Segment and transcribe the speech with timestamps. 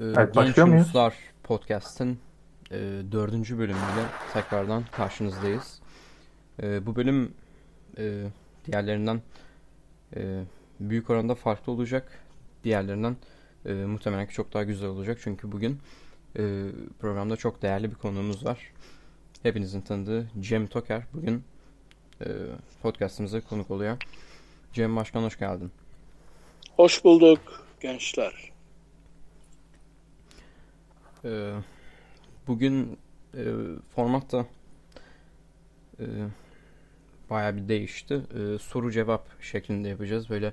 [0.00, 0.58] Evet, Genç?
[0.58, 2.18] Uluslar Podcast'ın
[2.70, 2.78] e,
[3.12, 5.80] dördüncü bölümüyle tekrardan karşınızdayız.
[6.62, 7.34] E, bu bölüm
[7.98, 8.24] e,
[8.64, 9.22] diğerlerinden
[10.16, 10.42] e,
[10.80, 12.24] büyük oranda farklı olacak.
[12.64, 13.16] Diğerlerinden
[13.66, 15.18] e, muhtemelen ki çok daha güzel olacak.
[15.22, 15.78] Çünkü bugün
[16.38, 16.64] e,
[17.00, 18.58] programda çok değerli bir konuğumuz var.
[19.42, 21.44] Hepinizin tanıdığı Cem Toker bugün
[22.20, 22.26] e,
[22.82, 23.96] podcastımıza konuk oluyor.
[24.72, 25.70] Cem Başkan hoş geldin.
[26.76, 28.53] Hoş bulduk gençler.
[31.24, 31.54] Ee,
[32.46, 32.98] bugün
[33.34, 33.44] e,
[33.94, 34.46] format da
[36.00, 36.06] e,
[37.30, 38.14] bayağı bir değişti.
[38.14, 40.30] E, soru cevap şeklinde yapacağız.
[40.30, 40.52] Böyle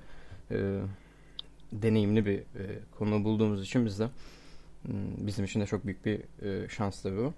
[0.52, 0.81] e,
[1.71, 4.09] deneyimli bir e, konu bulduğumuz için biz de m,
[5.17, 7.33] bizim için de çok büyük bir e, şans tabii bu.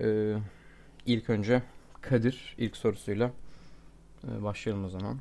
[0.00, 0.36] E,
[1.06, 1.62] ilk önce
[2.00, 3.32] Kadir ilk sorusuyla
[4.24, 5.18] e, başlayalım o zaman.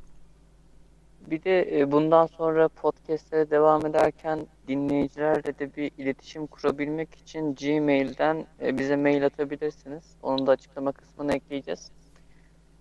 [1.27, 8.45] Bir de e, bundan sonra podcastlere devam ederken dinleyicilerle de bir iletişim kurabilmek için Gmail'den
[8.61, 10.03] e, bize mail atabilirsiniz.
[10.23, 11.91] Onu da açıklama kısmına ekleyeceğiz.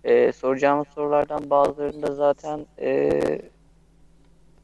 [0.03, 3.21] E, soracağımız sorulardan bazılarını da zaten e,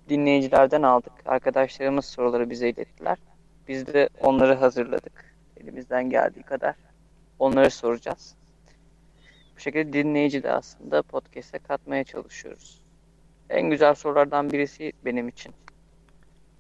[0.10, 1.14] dinleyicilerden aldık.
[1.26, 3.18] Arkadaşlarımız soruları bize ilettiler.
[3.68, 5.36] Biz de onları hazırladık.
[5.58, 6.76] Elimizden geldiği kadar
[7.40, 8.36] onları soracağız.
[9.56, 12.87] Bu şekilde dinleyici de aslında podcast'e katmaya çalışıyoruz.
[13.50, 15.54] En güzel sorulardan birisi benim için.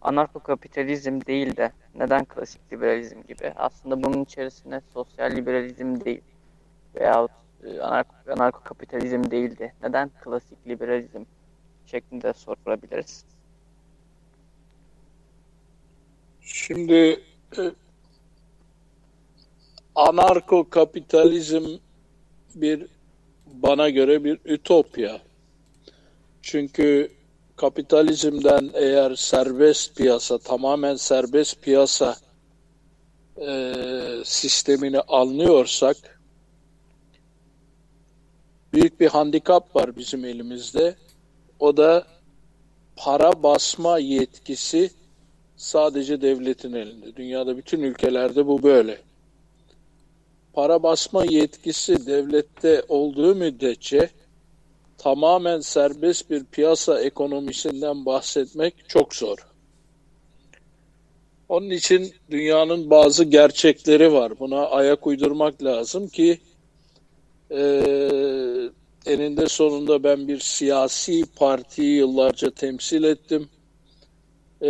[0.01, 3.53] Anarko-kapitalizm değil de neden klasik liberalizm gibi?
[3.55, 6.21] Aslında bunun içerisine sosyal liberalizm değil
[6.95, 7.31] veyahut
[7.63, 11.23] e, anarko- anarko-kapitalizm değil de neden klasik liberalizm
[11.85, 13.25] şeklinde sorabiliriz.
[16.41, 17.19] Şimdi
[17.57, 17.61] e,
[19.95, 21.65] anarko kapitalizm
[22.55, 22.87] bir
[23.45, 25.26] bana göre bir ütopya.
[26.41, 27.11] Çünkü
[27.55, 32.17] kapitalizmden eğer serbest piyasa, tamamen serbest piyasa
[33.41, 33.73] e,
[34.23, 36.19] sistemini anlıyorsak
[38.73, 40.95] büyük bir handikap var bizim elimizde.
[41.59, 42.07] O da
[42.95, 44.91] para basma yetkisi
[45.55, 47.15] sadece devletin elinde.
[47.15, 48.97] Dünyada bütün ülkelerde bu böyle.
[50.53, 54.09] Para basma yetkisi devlette olduğu müddetçe
[54.97, 59.37] tamamen serbest bir piyasa ekonomisinden bahsetmek çok zor.
[61.49, 64.39] Onun için dünyanın bazı gerçekleri var.
[64.39, 66.39] Buna ayak uydurmak lazım ki
[67.51, 67.61] e,
[69.05, 73.49] eninde sonunda ben bir siyasi partiyi yıllarca temsil ettim.
[74.61, 74.69] E,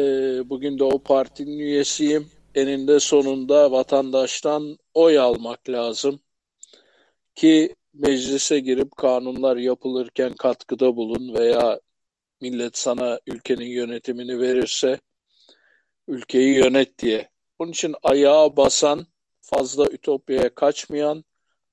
[0.50, 2.28] bugün de o partinin üyesiyim.
[2.56, 6.20] Eninde sonunda vatandaştan oy almak lazım
[7.36, 11.80] ki meclise girip kanunlar yapılırken katkıda bulun veya
[12.42, 15.00] millet sana ülkenin yönetimini verirse
[16.08, 17.30] ülkeyi yönet diye.
[17.60, 19.08] Bunun için ayağa basan,
[19.42, 21.26] fazla ütopyaya kaçmayan,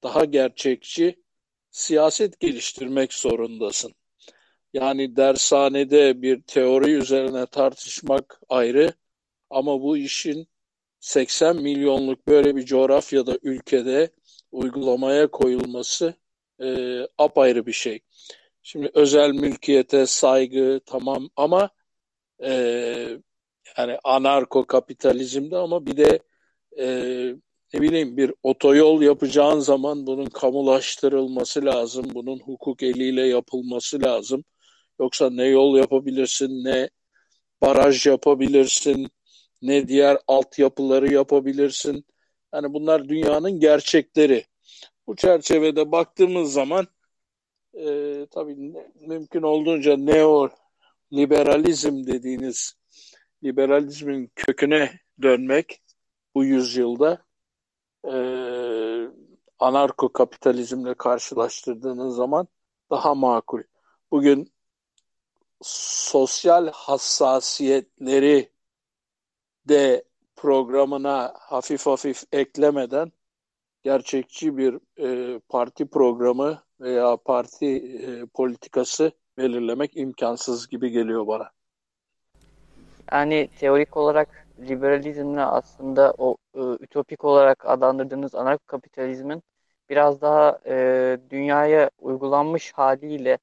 [0.03, 1.23] daha gerçekçi
[1.71, 3.95] siyaset geliştirmek zorundasın.
[4.73, 8.93] Yani dershanede bir teori üzerine tartışmak ayrı
[9.51, 10.49] ama bu işin
[11.01, 14.11] 80 milyonluk böyle bir coğrafyada, ülkede
[14.55, 16.15] uygulamaya koyulması
[16.63, 18.01] e, apayrı bir şey.
[18.63, 21.71] Şimdi özel mülkiyete saygı tamam ama
[22.45, 22.51] e,
[23.79, 26.19] yani anarko kapitalizmde ama bir de
[26.79, 26.87] e,
[27.75, 32.07] ne bileyim bir otoyol yapacağın zaman bunun kamulaştırılması lazım.
[32.15, 34.45] Bunun hukuk eliyle yapılması lazım.
[35.01, 36.91] Yoksa ne yol yapabilirsin ne
[37.63, 39.09] baraj yapabilirsin
[39.63, 42.07] ne diğer altyapıları yapabilirsin.
[42.55, 44.45] Yani bunlar dünyanın gerçekleri.
[45.07, 46.87] Bu çerçevede baktığımız zaman
[47.75, 50.49] e, tabii mümkün olduğunca neo
[51.13, 52.77] liberalizm dediğiniz
[53.45, 55.83] liberalizmin köküne dönmek
[56.35, 57.25] bu yüzyılda
[58.05, 58.15] e,
[59.59, 62.49] anarko kapitalizmle karşılaştırdığınız zaman
[62.91, 63.63] daha makul.
[64.11, 64.53] Bugün
[65.63, 68.51] sosyal hassasiyetleri
[69.69, 70.05] de
[70.45, 73.13] programına hafif hafif eklemeden
[73.83, 81.51] gerçekçi bir e, parti programı veya parti e, politikası belirlemek imkansız gibi geliyor bana.
[83.13, 89.43] Yani teorik olarak liberalizmle aslında o e, ütopik olarak adlandırdığınız anarko-kapitalizmin
[89.91, 93.39] biraz daha e, dünyaya uygulanmış haliyle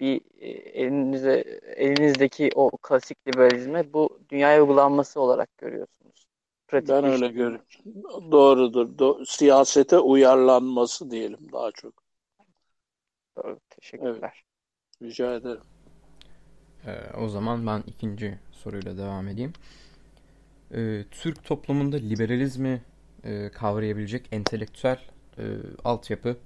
[0.00, 0.48] bir e,
[0.82, 5.97] elinize elinizdeki o klasik liberalizme bu dünyaya uygulanması olarak görüyorsunuz.
[6.68, 7.66] Pratik Ben öyle görüyorum.
[8.32, 8.88] Doğrudur.
[8.98, 11.94] Do- siyasete uyarlanması diyelim daha çok.
[13.36, 13.60] Doğru.
[13.70, 14.44] Teşekkürler.
[15.02, 15.62] Rica ederim.
[16.86, 19.52] Ee, o zaman ben ikinci soruyla devam edeyim.
[20.74, 22.82] e, Türk toplumunda liberalizmi
[23.24, 24.98] e, kavrayabilecek entelektüel
[25.38, 25.44] e,
[25.84, 26.36] altyapı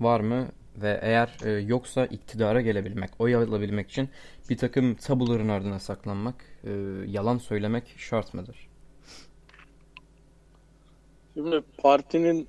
[0.00, 0.48] var mı?
[0.76, 4.08] Ve eğer e, yoksa iktidara gelebilmek, oy alabilmek için
[4.50, 6.70] bir takım tabuların ardına saklanmak, e,
[7.06, 8.67] yalan söylemek şart mıdır?
[11.38, 12.48] Şimdi partinin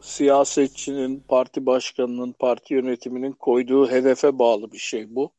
[0.00, 5.32] siyasetçinin, parti başkanının, parti yönetiminin koyduğu hedefe bağlı bir şey bu.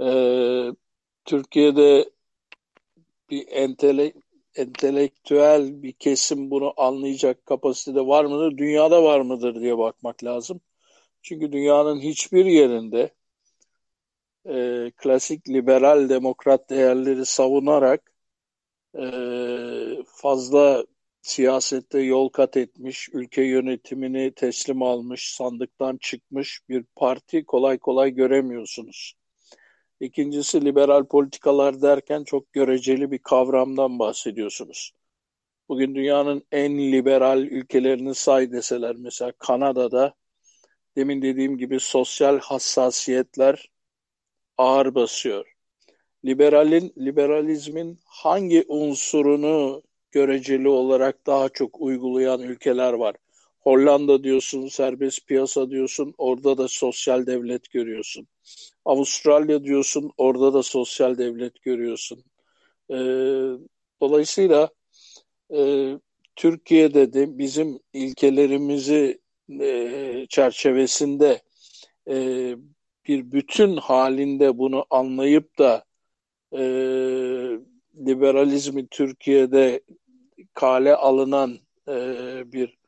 [0.00, 0.70] Ee,
[1.24, 2.10] Türkiye'de
[3.30, 4.12] bir entele,
[4.56, 10.60] entelektüel bir kesim bunu anlayacak kapasitede var mıdır, dünyada var mıdır diye bakmak lazım.
[11.22, 13.14] Çünkü dünyanın hiçbir yerinde
[14.46, 18.12] e, klasik liberal demokrat değerleri savunarak
[18.98, 19.04] e,
[20.06, 20.84] fazla
[21.22, 29.14] siyasette yol kat etmiş, ülke yönetimini teslim almış, sandıktan çıkmış bir parti kolay kolay göremiyorsunuz.
[30.00, 34.92] İkincisi liberal politikalar derken çok göreceli bir kavramdan bahsediyorsunuz.
[35.68, 40.14] Bugün dünyanın en liberal ülkelerini say deseler mesela Kanada'da
[40.96, 43.70] demin dediğim gibi sosyal hassasiyetler
[44.58, 45.56] ağır basıyor.
[46.24, 49.82] Liberalin, liberalizmin hangi unsurunu
[50.12, 53.16] göreceli olarak daha çok uygulayan ülkeler var?
[53.60, 58.28] Hollanda diyorsun, serbest piyasa diyorsun, orada da sosyal devlet görüyorsun.
[58.84, 62.24] Avustralya diyorsun, orada da sosyal devlet görüyorsun.
[62.90, 62.96] Ee,
[64.00, 64.68] dolayısıyla
[65.54, 65.92] e,
[66.36, 69.20] Türkiye'de de bizim ilkelerimizi
[69.60, 71.42] e, çerçevesinde
[72.08, 72.16] e,
[73.08, 75.84] bir bütün halinde bunu anlayıp da
[76.52, 76.62] e,
[78.06, 79.80] liberalizmi Türkiye'de
[80.54, 81.58] kale alınan
[81.88, 81.94] e,
[82.52, 82.78] bir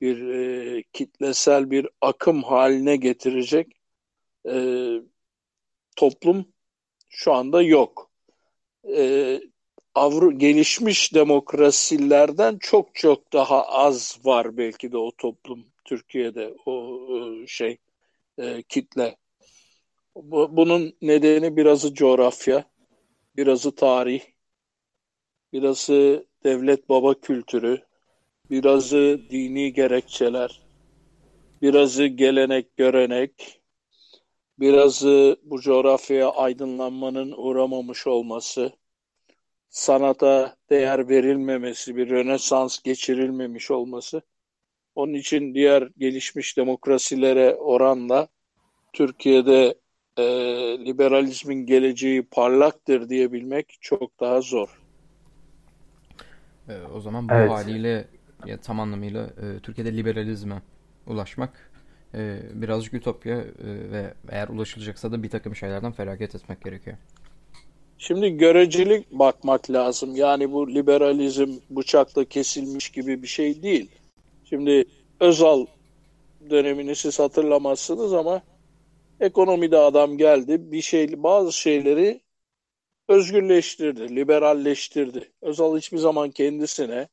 [0.00, 3.72] bir e, kitlesel bir akım haline getirecek
[4.48, 4.54] e,
[5.96, 6.46] toplum
[7.08, 8.10] şu anda yok.
[8.96, 9.40] E,
[9.94, 17.46] Avru gelişmiş demokrasilerden çok çok daha az var belki de o toplum Türkiye'de o e,
[17.46, 17.78] şey
[18.38, 19.16] e, kitle.
[20.16, 22.64] Bu, bunun nedeni birazı coğrafya,
[23.36, 24.22] birazı tarih,
[25.52, 27.82] birazı devlet baba kültürü,
[28.50, 30.62] birazı dini gerekçeler,
[31.62, 33.60] birazı gelenek görenek,
[34.58, 38.72] birazı bu coğrafyaya aydınlanmanın uğramamış olması,
[39.68, 44.22] sanata değer verilmemesi, bir rönesans geçirilmemiş olması.
[44.94, 48.28] Onun için diğer gelişmiş demokrasilere oranla
[48.92, 49.74] Türkiye'de
[50.16, 50.24] e,
[50.86, 54.77] liberalizmin geleceği parlaktır diyebilmek çok daha zor.
[56.68, 57.50] E, o zaman bu Evet.
[57.50, 58.04] haliyle
[58.46, 60.62] ya, tam anlamıyla e, Türkiye'de liberalizme
[61.06, 61.70] ulaşmak
[62.14, 63.44] e, birazcık ütopya e,
[63.92, 66.96] ve eğer ulaşılacaksa da bir takım şeylerden feragat etmek gerekiyor.
[67.98, 70.16] Şimdi görecelik bakmak lazım.
[70.16, 73.90] Yani bu liberalizm bıçakla kesilmiş gibi bir şey değil.
[74.44, 74.84] Şimdi
[75.20, 75.66] Özal
[76.50, 78.42] dönemini siz hatırlamazsınız ama
[79.20, 82.20] ekonomide adam geldi, bir şey bazı şeyleri
[83.08, 85.32] özgürleştirdi, liberalleştirdi.
[85.42, 87.08] Özal hiçbir zaman kendisine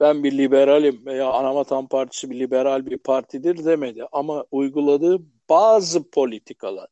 [0.00, 5.18] ben bir liberalim veya Anavatan Partisi bir liberal bir partidir demedi ama uyguladığı
[5.48, 6.88] bazı politikalar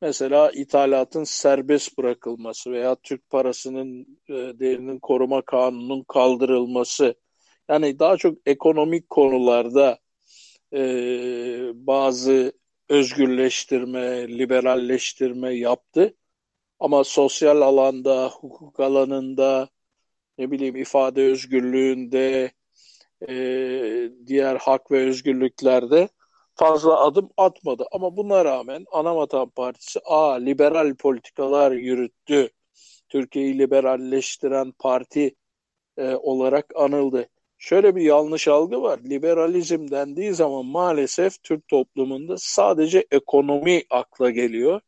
[0.00, 7.14] Mesela ithalatın serbest bırakılması veya Türk parasının e, değerinin koruma kanununun kaldırılması.
[7.68, 9.98] Yani daha çok ekonomik konularda
[10.74, 10.80] e,
[11.74, 12.52] bazı
[12.88, 16.14] özgürleştirme, liberalleştirme yaptı.
[16.80, 19.68] Ama sosyal alanda, hukuk alanında,
[20.38, 22.52] ne bileyim ifade özgürlüğünde,
[23.28, 23.34] e,
[24.26, 26.08] diğer hak ve özgürlüklerde
[26.54, 27.86] fazla adım atmadı.
[27.92, 32.50] Ama buna rağmen Anavatan Partisi A liberal politikalar yürüttü.
[33.08, 35.34] Türkiye'yi liberalleştiren parti
[35.98, 37.28] e, olarak anıldı.
[37.58, 39.00] Şöyle bir yanlış algı var.
[39.04, 44.80] Liberalizm dendiği zaman maalesef Türk toplumunda sadece ekonomi akla geliyor.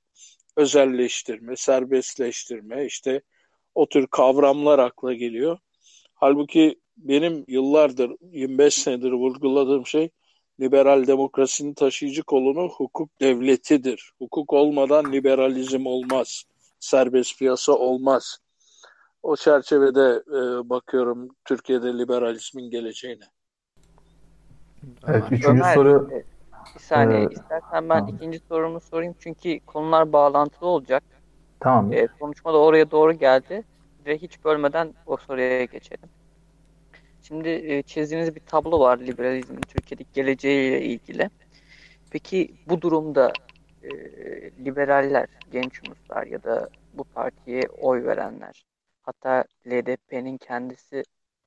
[0.57, 3.23] Özelleştirme, serbestleştirme, işte
[3.75, 5.59] o tür kavramlar akla geliyor.
[6.15, 10.11] Halbuki benim yıllardır, 25 senedir vurguladığım şey
[10.61, 14.13] liberal demokrasinin taşıyıcı kolunu hukuk devletidir.
[14.19, 16.45] Hukuk olmadan liberalizm olmaz.
[16.81, 18.39] Serbest piyasa olmaz.
[19.23, 23.25] O çerçevede e, bakıyorum Türkiye'de liberalizmin geleceğine.
[25.09, 26.25] Evet, üçüncü Ömer, soru e,
[26.75, 28.07] bir saniye Ee, istersen ben tamam.
[28.07, 31.05] ikinci sorumu sorayım çünkü konular bağlantılı olacak.
[31.59, 31.91] tamam.
[31.91, 33.65] E, konuşma da oraya doğru geldi
[34.01, 36.11] ve hiç bölmeden o soruya geçelim.
[37.21, 41.31] Şimdi e, çizdiğiniz bir tablo var liberalizmin Türkiye'deki geleceğiyle ilgili.
[42.11, 43.39] Peki bu durumda
[43.83, 43.89] e,
[44.65, 48.65] liberaller, genç umutlar ya da bu partiye oy verenler
[49.03, 51.05] Hatta LDP'nin kendisi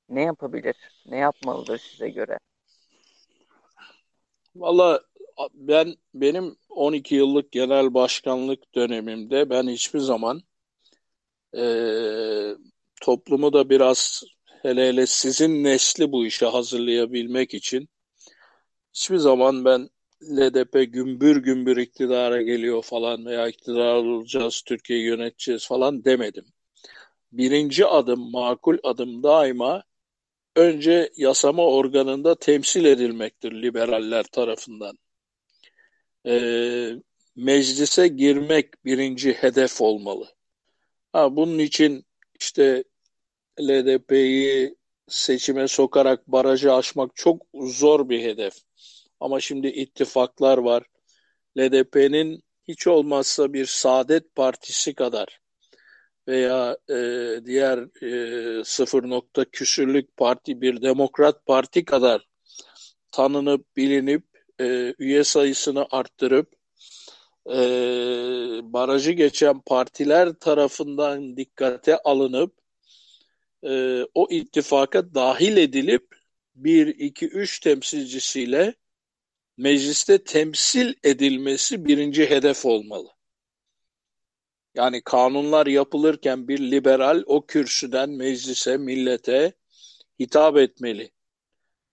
[0.08, 0.92] ne yapabilir?
[1.06, 2.38] Ne yapmalıdır size göre?
[4.60, 5.02] Valla
[5.54, 10.42] ben benim 12 yıllık genel başkanlık dönemimde ben hiçbir zaman
[11.56, 11.62] e,
[13.02, 14.22] toplumu da biraz
[14.62, 17.88] hele hele sizin nesli bu işe hazırlayabilmek için
[18.94, 19.90] hiçbir zaman ben
[20.22, 26.44] LDP gümbür gümbür iktidara geliyor falan veya iktidar olacağız, Türkiye'yi yöneteceğiz falan demedim.
[27.32, 29.82] Birinci adım, makul adım daima
[30.56, 34.98] önce yasama organında temsil edilmektir liberaller tarafından.
[36.26, 36.92] Ee,
[37.36, 40.28] meclise girmek birinci hedef olmalı.
[41.12, 42.06] Ha, bunun için
[42.40, 42.84] işte
[43.60, 44.76] LDP'yi
[45.08, 48.54] seçime sokarak barajı aşmak çok zor bir hedef.
[49.20, 50.82] Ama şimdi ittifaklar var.
[51.58, 55.40] LDP'nin hiç olmazsa bir Saadet Partisi kadar
[56.28, 56.96] veya e,
[57.46, 62.26] diğer e, sıfır nokta küsürlük parti bir demokrat parti kadar
[63.10, 64.24] tanınıp bilinip
[64.60, 66.52] e, üye sayısını arttırıp
[67.46, 67.58] e,
[68.62, 72.54] barajı geçen partiler tarafından dikkate alınıp
[73.64, 76.06] e, o ittifaka dahil edilip
[76.54, 78.74] bir iki üç temsilcisiyle
[79.56, 83.15] mecliste temsil edilmesi birinci hedef olmalı.
[84.76, 89.52] Yani kanunlar yapılırken bir liberal o kürsüden meclise, millete
[90.20, 91.10] hitap etmeli.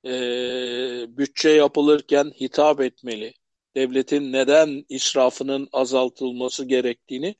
[0.05, 3.33] Ee, bütçe yapılırken hitap etmeli.
[3.75, 7.35] Devletin neden israfının azaltılması gerektiğini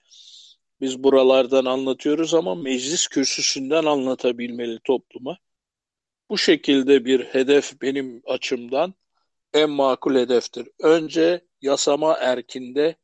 [0.81, 5.37] biz buralardan anlatıyoruz ama meclis kürsüsünden anlatabilmeli topluma.
[6.29, 8.93] Bu şekilde bir hedef benim açımdan
[9.53, 10.67] en makul hedeftir.
[10.79, 12.95] Önce yasama erkinde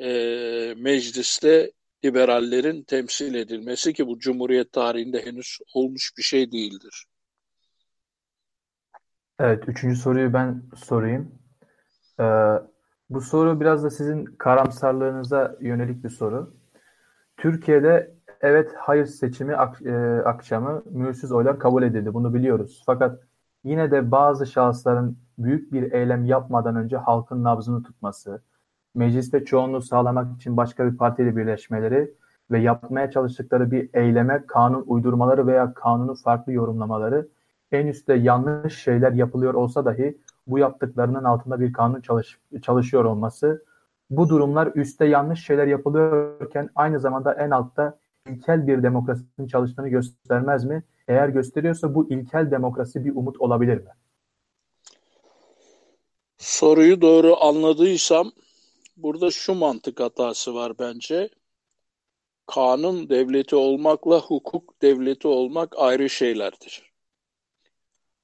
[0.00, 1.72] e, mecliste
[2.04, 7.06] liberallerin temsil edilmesi ki bu Cumhuriyet tarihinde henüz olmuş bir şey değildir.
[9.40, 11.32] Evet, üçüncü soruyu ben sorayım.
[12.20, 12.24] Ee,
[13.10, 16.54] bu soru biraz da sizin karamsarlığınıza yönelik bir soru.
[17.36, 22.14] Türkiye'de evet hayır seçimi ak e, akşamı mühürsüz oylar kabul edildi.
[22.14, 22.82] Bunu biliyoruz.
[22.86, 23.20] Fakat
[23.64, 28.42] yine de bazı şahısların büyük bir eylem yapmadan önce halkın nabzını tutması,
[28.94, 32.14] mecliste çoğunluğu sağlamak için başka bir partiyle birleşmeleri
[32.50, 37.28] ve yapmaya çalıştıkları bir eyleme kanun uydurmaları veya kanunu farklı yorumlamaları
[37.72, 43.64] en üstte yanlış şeyler yapılıyor olsa dahi bu yaptıklarının altında bir kanun çalış, çalışıyor olması
[44.10, 50.64] bu durumlar üstte yanlış şeyler yapılıyorken aynı zamanda en altta ilkel bir demokrasinin çalıştığını göstermez
[50.64, 50.82] mi?
[51.08, 53.90] Eğer gösteriyorsa bu ilkel demokrasi bir umut olabilir mi?
[56.38, 58.30] Soruyu doğru anladıysam
[59.02, 61.30] burada şu mantık hatası var bence.
[62.46, 66.92] Kanun devleti olmakla hukuk devleti olmak ayrı şeylerdir.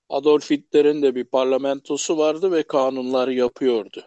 [0.09, 4.05] Adolf Hitler'in de bir parlamentosu vardı ve kanunlar yapıyordu.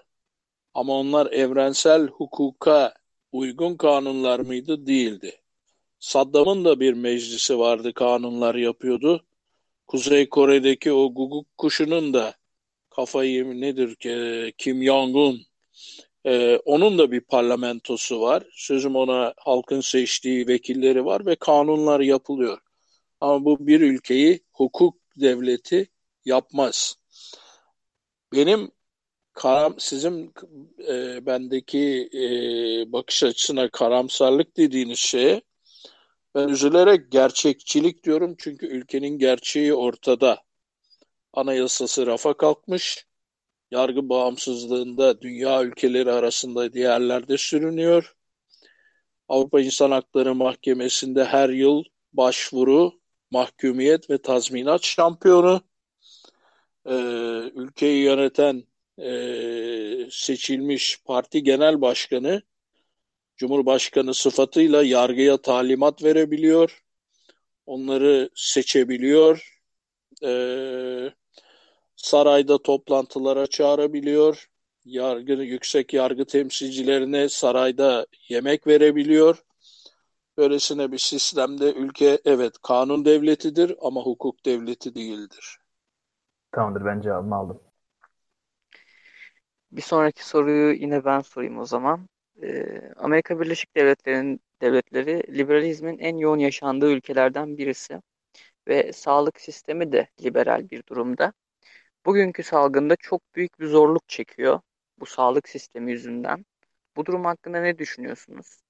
[0.74, 2.94] Ama onlar evrensel hukuka
[3.32, 4.88] uygun kanunlar mıydı?
[4.88, 5.42] Değildi.
[6.00, 9.26] Saddam'ın da bir meclisi vardı, kanunlar yapıyordu.
[9.88, 12.34] Kuzey Kore'deki o guguk kuşunun da
[12.90, 15.49] kafayı nedir ki Kim Jong-un
[16.26, 18.44] ee, onun da bir parlamentosu var.
[18.52, 22.58] Sözüm ona halkın seçtiği vekilleri var ve kanunlar yapılıyor.
[23.22, 25.90] Ama bu bir ülkeyi hukuk devleti
[26.26, 26.96] yapmaz.
[28.34, 28.72] Benim
[29.34, 30.34] karam, sizin
[30.88, 32.22] e, bendeki e,
[32.92, 35.42] bakış açısına karamsarlık dediğiniz şeye
[36.36, 40.44] ben üzülerek gerçekçilik diyorum çünkü ülkenin gerçeği ortada.
[41.34, 43.08] Anayasası rafa kalkmış,
[43.72, 48.16] yargı bağımsızlığında dünya ülkeleri arasında diğerlerde sürünüyor.
[49.28, 51.84] Avrupa İnsan Hakları Mahkemesi'nde her yıl
[52.14, 52.94] başvuru,
[53.32, 55.62] mahkumiyet ve tazminat şampiyonu.
[56.86, 56.94] Ee,
[57.56, 58.64] ülkeyi yöneten
[58.98, 62.42] e, seçilmiş parti genel başkanı
[63.40, 66.84] Cumhurbaşkanı sıfatıyla yargıya talimat verebiliyor.
[67.66, 69.60] Onları seçebiliyor.
[70.24, 71.14] Ee,
[72.02, 74.50] sarayda toplantılara çağırabiliyor.
[74.86, 79.44] Yargı, yüksek yargı temsilcilerine sarayda yemek verebiliyor.
[80.38, 85.58] Böylesine bir sistemde ülke evet kanun devletidir ama hukuk devleti değildir.
[86.52, 87.62] Tamamdır ben cevabımı aldım.
[89.72, 92.10] Bir sonraki soruyu yine ben sorayım o zaman.
[92.44, 98.02] Ee, Amerika Birleşik Devletleri'nin devletleri liberalizmin en yoğun yaşandığı ülkelerden birisi
[98.68, 101.34] ve sağlık sistemi de liberal bir durumda.
[102.06, 104.62] Bugünkü salgında çok büyük bir zorluk çekiyor
[105.00, 106.46] bu sağlık sistemi yüzünden.
[106.96, 108.62] Bu durum hakkında ne düşünüyorsunuz?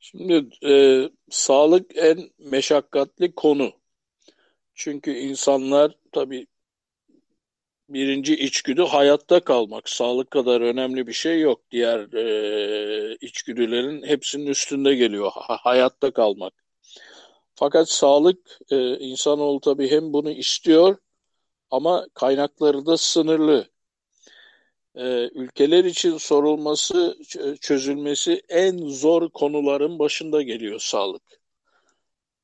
[0.00, 3.72] Şimdi e, sağlık en meşakkatli konu.
[4.74, 6.46] Çünkü insanlar tabii
[7.88, 9.88] birinci içgüdü hayatta kalmak.
[9.88, 11.62] Sağlık kadar önemli bir şey yok.
[11.70, 15.30] Diğer e, içgüdülerin hepsinin üstünde geliyor.
[15.34, 16.67] Ha, hayatta kalmak.
[17.58, 20.96] Fakat sağlık e, insanoğlu tabii hem bunu istiyor
[21.70, 23.68] ama kaynakları da sınırlı.
[24.94, 27.18] E, ülkeler için sorulması,
[27.60, 31.22] çözülmesi en zor konuların başında geliyor sağlık.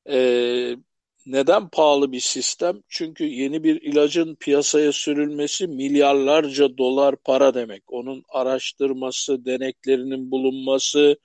[0.09, 0.77] E,
[1.25, 2.81] neden pahalı bir sistem?
[2.89, 7.83] Çünkü yeni bir ilacın piyasaya sürülmesi milyarlarca dolar para demek.
[7.87, 11.17] Onun araştırması, deneklerinin bulunması,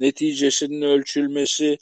[0.00, 1.78] neticesinin ölçülmesi,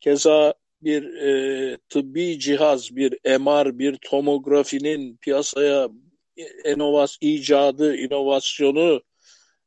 [0.00, 5.88] keza bir e, tıbbi cihaz, bir MR, bir tomografinin piyasaya
[6.64, 9.02] inovas icadı, inovasyonu,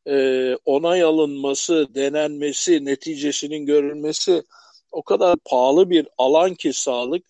[0.08, 4.44] e, onay alınması, denenmesi, neticesinin görülmesi
[4.92, 7.26] o kadar pahalı bir alan ki sağlık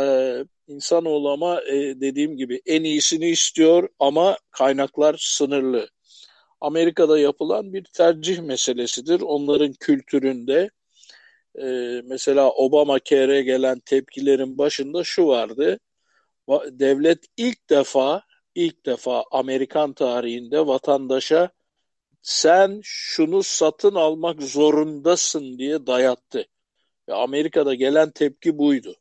[0.00, 0.34] e,
[0.68, 5.88] insanoğlu ama e, dediğim gibi en iyisini istiyor ama kaynaklar sınırlı.
[6.60, 9.20] Amerika'da yapılan bir tercih meselesidir.
[9.20, 10.70] Onların kültüründe
[11.60, 15.78] e, mesela Obama Care'e gelen tepkilerin başında şu vardı.
[16.70, 18.22] Devlet ilk defa
[18.54, 21.50] ilk defa Amerikan tarihinde vatandaşa
[22.22, 26.46] sen şunu satın almak zorundasın diye dayattı.
[27.08, 28.96] Ve Amerika'da gelen tepki buydu.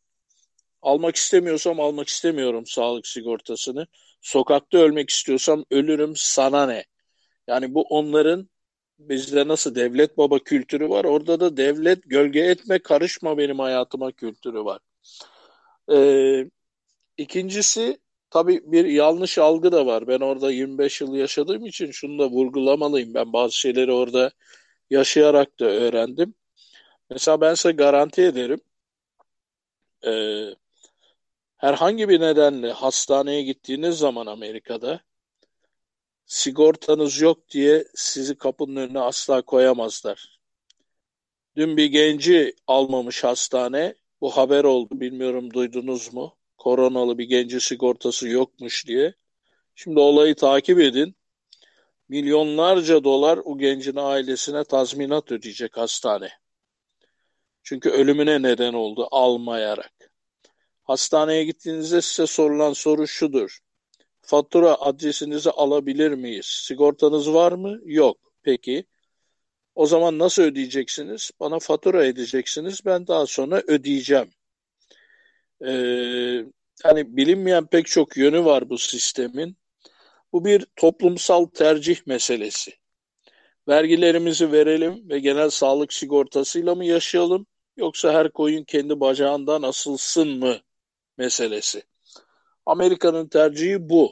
[0.81, 3.87] Almak istemiyorsam almak istemiyorum sağlık sigortasını.
[4.21, 6.85] Sokakta ölmek istiyorsam ölürüm sana ne?
[7.47, 8.49] Yani bu onların
[8.99, 11.05] bizde nasıl devlet baba kültürü var.
[11.05, 14.79] Orada da devlet gölge etme karışma benim hayatıma kültürü var.
[15.91, 16.49] Ee,
[17.17, 17.99] ikincisi
[18.29, 20.07] tabii bir yanlış algı da var.
[20.07, 23.13] Ben orada 25 yıl yaşadığım için şunu da vurgulamalıyım.
[23.13, 24.31] Ben bazı şeyleri orada
[24.89, 26.35] yaşayarak da öğrendim.
[27.09, 28.61] Mesela ben size garanti ederim.
[30.05, 30.55] Ee,
[31.57, 35.01] herhangi bir nedenle hastaneye gittiğiniz zaman Amerika'da
[36.27, 40.39] sigortanız yok diye sizi kapının önüne asla koyamazlar.
[41.55, 43.95] Dün bir genci almamış hastane.
[44.21, 44.99] Bu haber oldu.
[44.99, 46.37] Bilmiyorum duydunuz mu?
[46.57, 49.13] Koronalı bir genci sigortası yokmuş diye.
[49.75, 51.15] Şimdi olayı takip edin.
[52.09, 56.29] Milyonlarca dolar o gencin ailesine tazminat ödeyecek hastane.
[57.63, 60.11] Çünkü ölümüne neden oldu almayarak.
[60.83, 63.59] Hastaneye gittiğinizde size sorulan soru şudur.
[64.27, 66.45] Fatura adresinizi alabilir miyiz?
[66.45, 67.79] Sigortanız var mı?
[67.85, 68.17] Yok.
[68.43, 68.85] Peki.
[69.75, 71.31] O zaman nasıl ödeyeceksiniz?
[71.39, 72.85] Bana fatura edeceksiniz.
[72.85, 74.29] Ben daha sonra ödeyeceğim.
[75.61, 75.71] Ee,
[76.85, 79.57] yani bilinmeyen pek çok yönü var bu sistemin.
[80.33, 82.71] Bu bir toplumsal tercih meselesi.
[83.67, 90.57] Vergilerimizi verelim ve genel sağlık sigortasıyla mı yaşayalım yoksa her koyun kendi bacağından asılsın mı
[91.17, 91.83] meselesi.
[92.67, 94.11] Amerika'nın tercihi bu.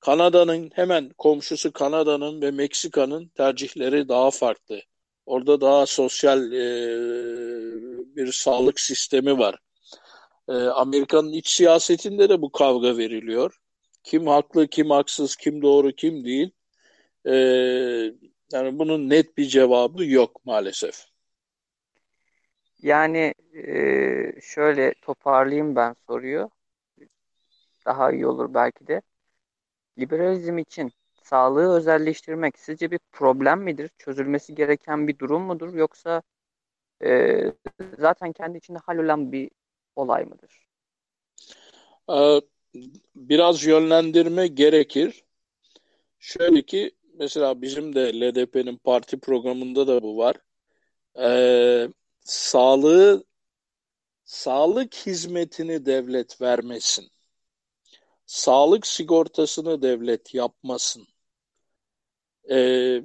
[0.00, 4.80] Kanada'nın hemen komşusu Kanada'nın ve Meksika'nın tercihleri daha farklı.
[5.26, 6.66] Orada daha sosyal e,
[8.16, 9.58] bir sağlık sistemi var.
[10.48, 13.58] E, Amerika'nın iç siyasetinde de bu kavga veriliyor.
[14.02, 16.50] Kim haklı, kim haksız, kim doğru, kim değil.
[17.26, 17.34] E,
[18.52, 21.04] yani bunun net bir cevabı yok maalesef.
[22.82, 23.72] Yani e,
[24.42, 26.55] şöyle toparlayayım ben soruyu.
[27.86, 29.02] Daha iyi olur belki de.
[29.98, 33.90] Liberalizm için sağlığı özelleştirmek sizce bir problem midir?
[33.98, 35.74] Çözülmesi gereken bir durum mudur?
[35.74, 36.22] Yoksa
[37.04, 37.42] e,
[37.98, 39.50] zaten kendi içinde hallolan bir
[39.96, 40.66] olay mıdır?
[42.10, 42.40] Ee,
[43.16, 45.24] biraz yönlendirme gerekir.
[46.18, 50.36] Şöyle ki mesela bizim de LDP'nin parti programında da bu var.
[51.18, 51.88] Ee,
[52.20, 53.24] sağlığı
[54.24, 57.08] sağlık hizmetini devlet vermesin.
[58.26, 61.06] Sağlık sigortasını devlet yapmasın.
[62.50, 63.02] Ee,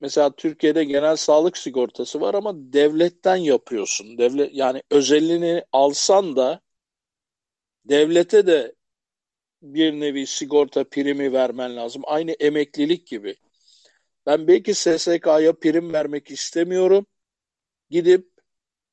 [0.00, 4.18] mesela Türkiye'de genel sağlık sigortası var ama devletten yapıyorsun.
[4.18, 6.60] Devlet yani özelliğini alsan da
[7.84, 8.74] devlete de
[9.62, 12.02] bir nevi sigorta primi vermen lazım.
[12.06, 13.36] Aynı emeklilik gibi.
[14.26, 17.06] Ben belki SSK'ya prim vermek istemiyorum.
[17.90, 18.30] Gidip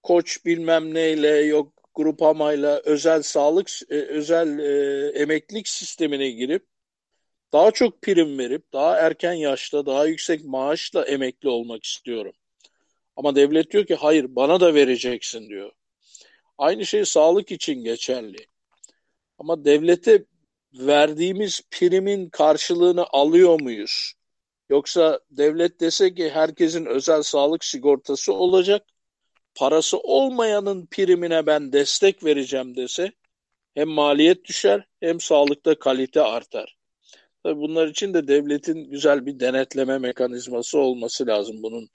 [0.04, 6.65] koç bilmem neyle yok grupamayla özel sağlık e, özel e, emeklilik sistemine girip
[7.53, 12.33] daha çok prim verip daha erken yaşta daha yüksek maaşla emekli olmak istiyorum.
[13.15, 15.71] Ama devlet diyor ki hayır bana da vereceksin diyor.
[16.57, 18.47] Aynı şey sağlık için geçerli.
[19.38, 20.25] Ama devlete
[20.73, 24.13] verdiğimiz primin karşılığını alıyor muyuz?
[24.69, 28.86] Yoksa devlet dese ki herkesin özel sağlık sigortası olacak,
[29.58, 33.12] parası olmayanın primine ben destek vereceğim dese
[33.76, 36.78] hem maliyet düşer hem sağlıkta kalite artar.
[37.43, 41.63] Tabii bunlar için de devletin güzel bir denetleme mekanizması olması lazım.
[41.63, 41.89] Bunun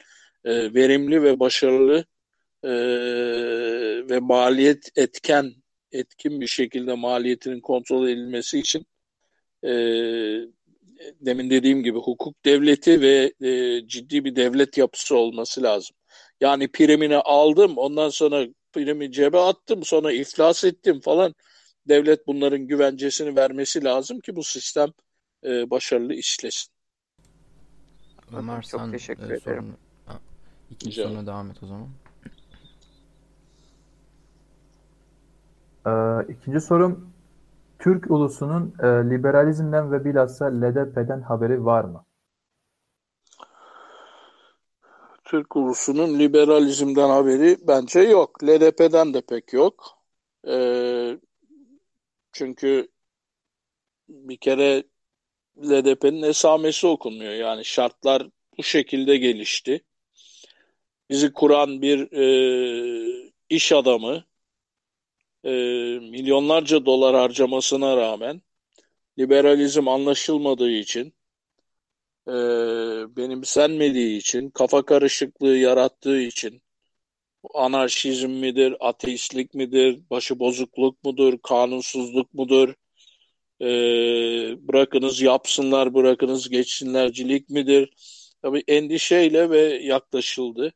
[0.45, 2.05] e, verimli ve başarılı
[2.65, 2.73] e,
[4.11, 5.55] ve maliyet etken
[5.93, 8.87] etkin bir şekilde maliyetinin kontrol edilmesi için
[9.65, 9.71] e,
[11.21, 15.97] demin dediğim gibi hukuk devleti ve e, ciddi bir devlet yapısı olması lazım.
[16.43, 21.35] Yani primini aldım ondan sonra primi cebe attım sonra iflas ettim falan
[21.89, 24.89] devlet bunların güvencesini vermesi lazım ki bu sistem
[25.45, 26.73] e, başarılı işlesin.
[28.37, 29.41] Ömer Çok sen teşekkür e, ederim.
[29.41, 29.77] sorun,
[30.07, 30.19] Ha,
[30.71, 31.89] ikinci Rica soruna devam et o zaman.
[35.87, 37.13] Ee, ikinci sorum
[37.79, 42.05] Türk ulusunun e, liberalizmden ve bilhassa LDP'den haberi var mı?
[45.33, 48.45] Türk ulusunun liberalizmden haberi bence yok.
[48.45, 49.99] LDP'den de pek yok.
[50.49, 51.19] Ee,
[52.33, 52.89] çünkü
[54.09, 54.85] bir kere
[55.59, 57.33] LDP'nin esamesi okunmuyor.
[57.33, 59.85] Yani şartlar bu şekilde gelişti.
[61.11, 64.25] Bizi kuran bir e, iş adamı
[65.45, 65.51] e,
[66.01, 68.43] milyonlarca dolar harcamasına rağmen
[69.19, 71.15] liberalizm anlaşılmadığı için
[72.29, 72.33] e,
[73.17, 76.63] benimsenmediği için, kafa karışıklığı yarattığı için
[77.55, 82.75] anarşizm midir, ateistlik midir, başıbozukluk mudur, kanunsuzluk mudur,
[83.61, 83.67] e,
[84.69, 87.91] bırakınız yapsınlar, bırakınız geçsinlercilik midir?
[88.43, 90.73] Tabii endişeyle ve yaklaşıldı.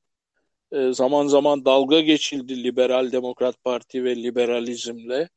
[0.73, 5.29] E, zaman zaman dalga geçildi Liberal Demokrat Parti ve liberalizmle.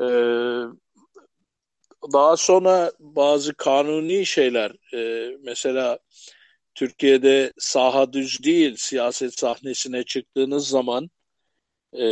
[0.00, 0.06] E,
[2.12, 5.98] daha sonra bazı kanuni şeyler, e, mesela
[6.74, 11.10] Türkiye'de saha düz değil, siyaset sahnesine çıktığınız zaman
[11.92, 12.06] e,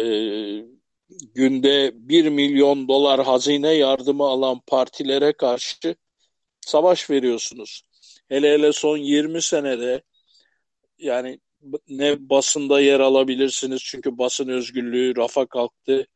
[1.35, 5.94] günde 1 milyon dolar hazine yardımı alan partilere karşı
[6.61, 7.83] savaş veriyorsunuz.
[8.28, 10.02] Hele hele son 20 senede
[10.98, 11.40] yani
[11.88, 16.07] ne basında yer alabilirsiniz çünkü basın özgürlüğü rafa kalktı.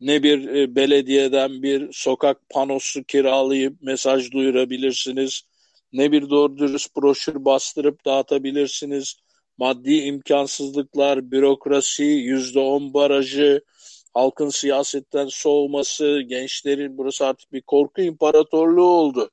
[0.00, 5.42] Ne bir e, belediyeden bir sokak panosu kiralayıp mesaj duyurabilirsiniz.
[5.92, 9.14] Ne bir doğru dürüst broşür bastırıp dağıtabilirsiniz.
[9.58, 13.60] Maddi imkansızlıklar, bürokrasi, yüzde on barajı,
[14.14, 19.30] halkın siyasetten soğuması, gençlerin burası artık bir korku imparatorluğu oldu.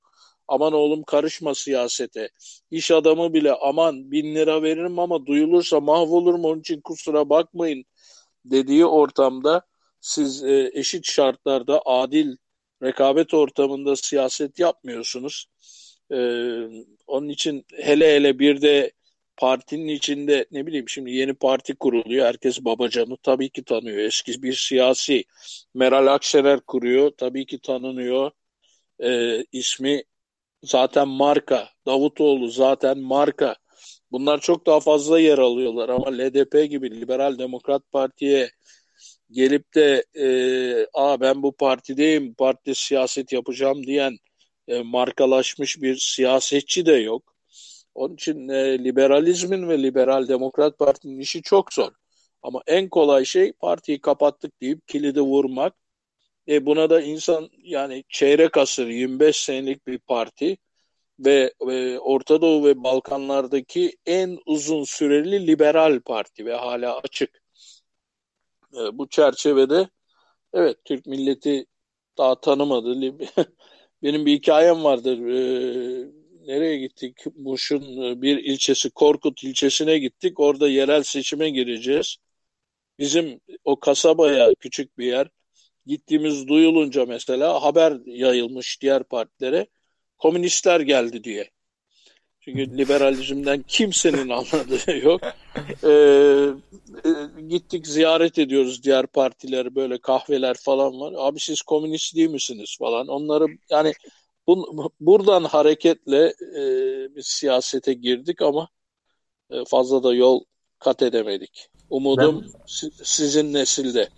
[0.47, 2.30] Aman oğlum karışma siyasete.
[2.71, 7.86] İş adamı bile aman bin lira veririm ama duyulursa mahvolurum onun için kusura bakmayın
[8.45, 9.62] dediği ortamda
[10.04, 12.36] siz e, eşit şartlarda adil
[12.84, 15.46] rekabet ortamında siyaset yapmıyorsunuz.
[16.12, 16.18] E,
[17.08, 18.92] onun için hele hele bir de
[19.38, 22.26] partinin içinde ne bileyim şimdi yeni parti kuruluyor.
[22.26, 23.98] Herkes Babacan'ı tabii ki tanıyor.
[23.98, 25.24] Eski bir siyasi
[25.74, 27.12] Meral Akşener kuruyor.
[27.18, 28.32] Tabii ki tanınıyor.
[29.04, 30.04] E, ismi
[30.63, 31.70] zaten marka.
[31.86, 33.56] Davutoğlu zaten marka.
[34.12, 38.50] Bunlar çok daha fazla yer alıyorlar ama LDP gibi Liberal Demokrat Parti'ye
[39.34, 40.26] gelip de e,
[40.93, 44.17] Aa, ben bu partideyim, partide siyaset yapacağım diyen
[44.67, 47.36] e, markalaşmış bir siyasetçi de yok.
[47.96, 51.91] Onun için e, liberalizmin ve Liberal Demokrat Parti'nin işi çok zor.
[52.43, 55.74] Ama en kolay şey partiyi kapattık deyip kilidi vurmak.
[56.48, 60.58] E, buna da insan yani çeyrek asır 25 senelik bir parti
[61.19, 67.42] ve e, Orta Doğu ve Balkanlardaki en uzun süreli liberal parti ve hala açık.
[68.74, 69.90] E, bu çerçevede
[70.54, 71.66] evet Türk milleti
[72.18, 73.18] daha tanımadı.
[74.04, 75.20] Benim bir hikayem vardır.
[75.20, 76.08] E,
[76.48, 77.18] nereye gittik?
[77.36, 80.40] Muş'un e, bir ilçesi Korkut ilçesine gittik.
[80.40, 82.18] Orada yerel seçime gireceğiz.
[83.00, 85.30] Bizim o kasabaya küçük bir yer.
[85.86, 89.68] Gittiğimiz duyulunca mesela haber yayılmış diğer partilere.
[90.18, 91.53] Komünistler geldi diye.
[92.45, 95.21] Çünkü liberalizmden kimsenin anladığı yok.
[95.84, 95.89] Ee,
[97.06, 101.13] e, gittik ziyaret ediyoruz diğer partileri böyle kahveler falan var.
[101.17, 103.08] Abi siz komünist değil misiniz falan.
[103.08, 103.93] Onları yani
[104.47, 106.25] bu, buradan hareketle
[106.58, 106.63] e,
[107.15, 108.67] biz siyasete girdik ama
[109.49, 110.43] e, fazla da yol
[110.79, 111.69] kat edemedik.
[111.89, 114.10] Umudum Ben- si- sizin nesilde.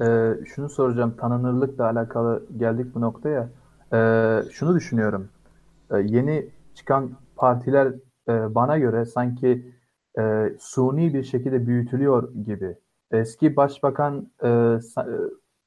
[0.00, 3.48] Ee, şunu soracağım tanınırlıkla alakalı geldik bu noktaya.
[3.92, 5.28] Ee, şunu düşünüyorum.
[5.90, 7.86] Ee, yeni çıkan partiler
[8.28, 9.72] e, bana göre sanki
[10.18, 12.76] e, suni bir şekilde büyütülüyor gibi.
[13.10, 14.80] Eski başbakan e, e,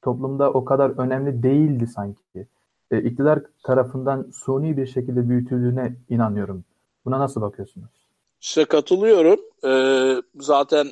[0.02, 2.46] toplumda o kadar önemli değildi sanki.
[2.90, 6.64] E, iktidar tarafından suni bir şekilde büyütüldüğüne inanıyorum.
[7.04, 7.90] Buna nasıl bakıyorsunuz?
[8.40, 9.40] Size katılıyorum.
[9.64, 10.88] Ee, zaten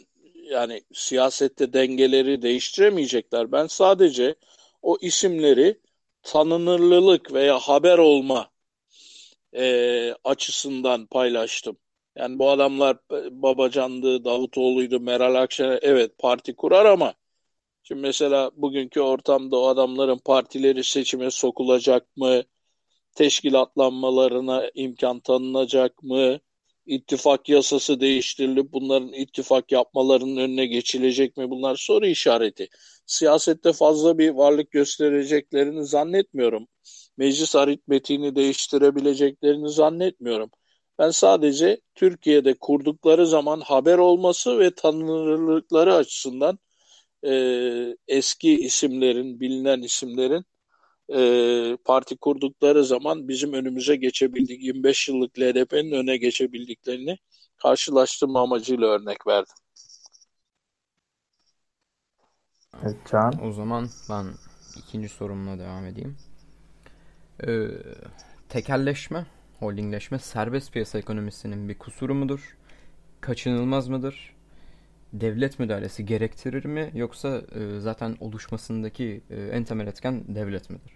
[0.51, 3.53] yani siyasette dengeleri değiştiremeyecekler.
[3.53, 4.35] Ben sadece
[4.83, 5.81] o isimleri
[6.23, 8.51] tanınırlılık veya haber olma
[9.57, 11.79] e, açısından paylaştım.
[12.17, 12.99] Yani bu adamlar
[13.31, 17.15] Babacan'dı, Davutoğlu'ydu, Meral Akşener evet parti kurar ama
[17.83, 22.43] şimdi mesela bugünkü ortamda o adamların partileri seçime sokulacak mı?
[23.15, 26.41] Teşkilatlanmalarına imkan tanınacak mı?
[26.87, 31.51] İttifak yasası değiştirilip bunların ittifak yapmalarının önüne geçilecek mi?
[31.51, 32.69] Bunlar soru işareti.
[33.07, 36.69] Siyasette fazla bir varlık göstereceklerini zannetmiyorum.
[37.17, 40.51] Meclis aritmetiğini değiştirebileceklerini zannetmiyorum.
[40.99, 46.59] Ben sadece Türkiye'de kurdukları zaman haber olması ve tanınırlıkları açısından
[47.27, 47.33] e,
[48.09, 50.45] eski isimlerin, bilinen isimlerin
[51.15, 54.63] e, parti kurdukları zaman bizim önümüze geçebildik.
[54.63, 57.19] 25 yıllık LDP'nin öne geçebildiklerini
[57.57, 59.55] karşılaştırma amacıyla örnek verdim.
[62.83, 63.45] Evet Can.
[63.45, 64.27] O zaman ben
[64.77, 66.17] ikinci sorumla devam edeyim.
[67.45, 67.69] Ee,
[68.49, 69.27] tekelleşme,
[69.59, 72.57] holdingleşme serbest piyasa ekonomisinin bir kusuru mudur?
[73.21, 74.35] Kaçınılmaz mıdır?
[75.13, 80.93] Devlet müdahalesi gerektirir mi yoksa e, zaten oluşmasındaki e, en temel etken devlet midir?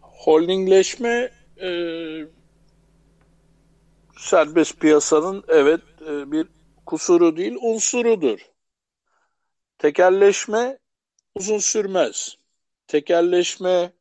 [0.00, 1.70] Holdingleşme e,
[4.16, 6.48] serbest piyasanın evet e, bir
[6.86, 8.38] kusuru değil unsurudur.
[9.78, 10.78] Tekelleşme
[11.34, 12.37] uzun sürmez.
[12.88, 13.92] Tekelleşme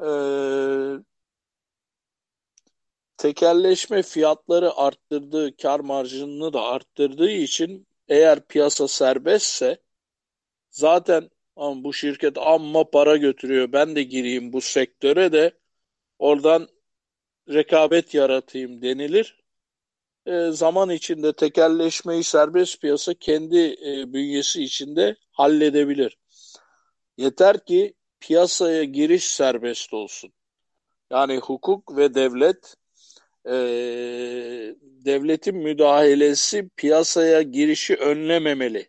[0.00, 0.10] e,
[3.16, 9.82] tekelleşme fiyatları arttırdığı, kar marjını da arttırdığı için eğer piyasa serbestse
[10.70, 15.52] zaten bu şirket amma para götürüyor ben de gireyim bu sektöre de
[16.18, 16.68] oradan
[17.48, 19.40] rekabet yaratayım denilir.
[20.26, 26.18] E, zaman içinde tekelleşmeyi serbest piyasa kendi e, bünyesi içinde halledebilir.
[27.16, 30.32] Yeter ki piyasaya giriş serbest olsun.
[31.10, 32.74] Yani hukuk ve devlet
[33.46, 33.52] e,
[34.82, 38.88] devletin müdahalesi piyasaya girişi önlememeli.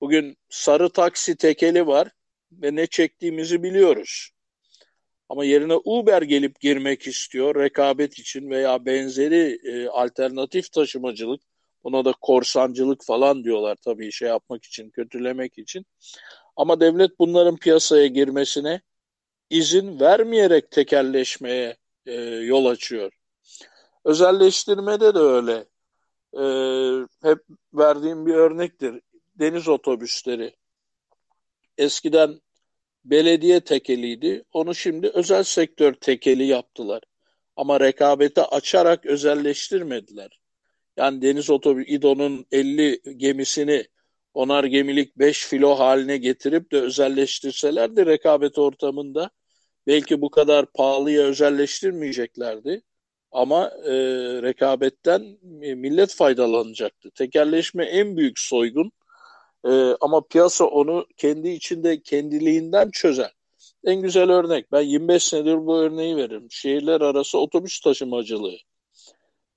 [0.00, 2.08] Bugün sarı taksi tekeli var
[2.52, 4.30] ve ne çektiğimizi biliyoruz.
[5.28, 11.42] Ama yerine Uber gelip girmek istiyor rekabet için veya benzeri e, alternatif taşımacılık.
[11.84, 15.86] Buna da korsancılık falan diyorlar tabii şey yapmak için, kötülemek için.
[16.56, 18.80] Ama devlet bunların piyasaya girmesine
[19.50, 23.12] izin vermeyerek tekelleşmeye e, yol açıyor.
[24.04, 25.64] Özelleştirmede de öyle.
[26.32, 26.44] E,
[27.22, 27.38] hep
[27.74, 29.00] verdiğim bir örnektir.
[29.34, 30.56] Deniz otobüsleri.
[31.78, 32.40] Eskiden
[33.04, 34.44] belediye tekeliydi.
[34.52, 37.02] Onu şimdi özel sektör tekeli yaptılar.
[37.56, 40.40] Ama rekabete açarak özelleştirmediler.
[40.96, 43.86] Yani deniz otobüs İDO'nun 50 gemisini
[44.34, 49.30] onar gemilik 5 filo haline getirip de özelleştirselerdi rekabet ortamında
[49.86, 52.82] belki bu kadar pahalıya özelleştirmeyeceklerdi.
[53.32, 53.92] Ama e,
[54.42, 55.38] rekabetten
[55.76, 57.10] millet faydalanacaktı.
[57.10, 58.92] Tekerleşme en büyük soygun
[59.64, 63.32] e, ama piyasa onu kendi içinde kendiliğinden çözer.
[63.84, 66.46] En güzel örnek ben 25 senedir bu örneği veririm.
[66.50, 68.56] Şehirler arası otobüs taşımacılığı.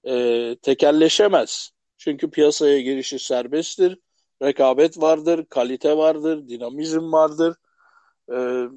[0.07, 1.71] E, tekelleşemez.
[1.97, 3.97] Çünkü piyasaya girişi serbesttir
[4.45, 7.55] rekabet vardır, kalite vardır, dinamizm vardır.
[8.31, 8.67] E,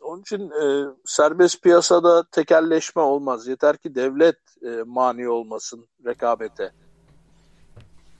[0.00, 3.46] onun için e, serbest piyasada tekelleşme olmaz.
[3.46, 6.72] Yeter ki devlet e, mani olmasın rekabete.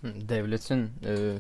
[0.02, 1.38] Devletin e,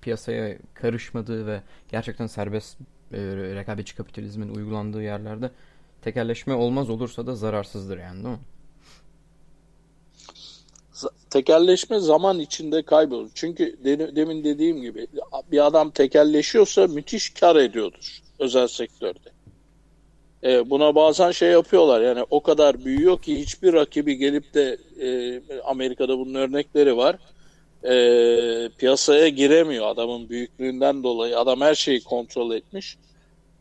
[0.00, 2.78] piyasaya karışmadığı ve gerçekten serbest
[3.12, 5.50] e, rekabetçi kapitalizmin uygulandığı yerlerde
[6.02, 8.40] tekelleşme olmaz olursa da zararsızdır yani değil mi?
[11.30, 13.30] Tekelleşme zaman içinde kaybolur.
[13.34, 13.76] Çünkü
[14.16, 15.06] demin dediğim gibi
[15.52, 19.36] bir adam tekelleşiyorsa müthiş kar ediyordur özel sektörde.
[20.44, 25.40] E, buna bazen şey yapıyorlar yani o kadar büyüyor ki hiçbir rakibi gelip de e,
[25.64, 27.16] Amerika'da bunun örnekleri var.
[27.84, 31.38] E, piyasaya giremiyor adamın büyüklüğünden dolayı.
[31.38, 32.96] Adam her şeyi kontrol etmiş.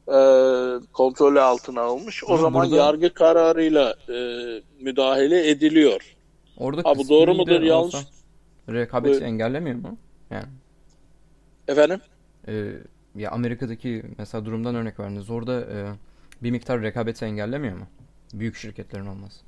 [0.08, 0.20] E,
[0.94, 2.24] kontrolü altına almış.
[2.24, 2.76] O Ama zaman burada...
[2.76, 4.18] yargı kararıyla e,
[4.80, 6.15] müdahale ediliyor.
[6.58, 7.96] Orada ha, bu doğru mudur yanlış?
[8.70, 9.22] Rekabeti Buyur.
[9.22, 9.98] engellemiyor mu?
[10.32, 10.48] Yani.
[11.68, 12.02] Efendim?
[12.48, 12.72] Ee,
[13.16, 15.30] ya Amerika'daki mesela durumdan örnek verdiniz.
[15.30, 15.78] Orada e,
[16.44, 17.88] bir miktar rekabeti engellemiyor mu?
[18.34, 19.40] Büyük şirketlerin olması.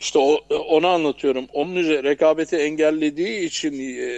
[0.00, 1.44] İşte o, onu anlatıyorum.
[1.52, 4.08] Onun üzerine rekabeti engellediği için e,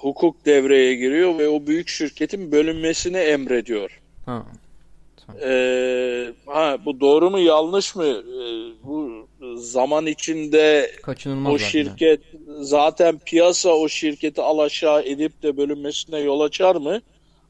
[0.00, 4.00] hukuk devreye giriyor ve o büyük şirketin bölünmesini emrediyor.
[4.26, 4.46] Ha.
[5.42, 8.04] E, ha, bu doğru mu yanlış mı?
[8.04, 8.44] E,
[8.84, 12.20] bu zaman içinde Kaçınılmaz o şirket
[12.60, 17.00] zaten piyasa o şirketi alaşağı edip de bölünmesine yol açar mı?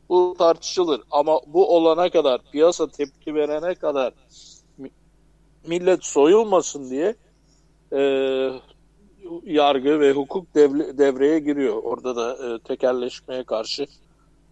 [0.08, 1.00] Bu tartışılır.
[1.10, 4.12] Ama bu olana kadar, piyasa tepki verene kadar
[4.78, 4.90] mi-
[5.66, 7.14] millet soyulmasın diye
[7.92, 8.00] e,
[9.44, 11.76] yargı ve hukuk devle- devreye giriyor.
[11.82, 13.86] Orada da e, tekelleşmeye karşı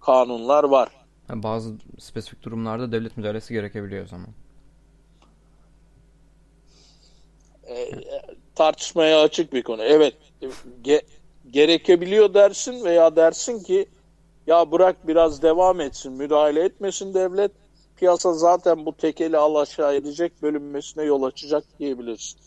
[0.01, 0.89] kanunlar var.
[1.29, 4.29] Bazı spesifik durumlarda devlet müdahalesi gerekebiliyor o zaman.
[7.69, 7.91] E,
[8.55, 9.83] tartışmaya açık bir konu.
[9.83, 10.47] Evet, e,
[10.85, 11.03] ge-
[11.51, 13.87] gerekebiliyor dersin veya dersin ki
[14.47, 17.53] ya bırak biraz devam etsin, müdahale etmesin devlet.
[17.97, 22.41] Piyasa zaten bu tekeli alaşağı edecek, bölünmesine yol açacak diyebilirsin.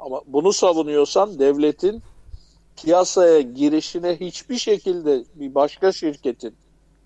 [0.00, 2.02] Ama bunu savunuyorsan devletin
[2.76, 6.54] piyasaya girişine hiçbir şekilde bir başka şirketin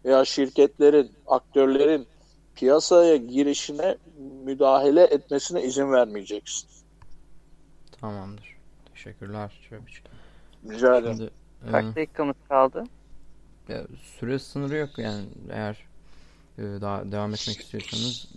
[0.04, 2.06] veya şirketlerin, aktörlerin
[2.54, 3.96] piyasaya girişine
[4.44, 6.68] müdahale etmesine izin vermeyeceksin.
[8.00, 8.56] Tamamdır.
[8.94, 10.02] Teşekkürler Çöpüç.
[10.70, 11.16] Rica ederim.
[11.16, 11.30] Şimdi
[11.68, 12.84] e, Kaç dakikamız kaldı?
[13.68, 13.86] ya,
[14.20, 15.78] süre sınırı yok yani eğer
[16.58, 18.28] e, daha devam etmek istiyorsanız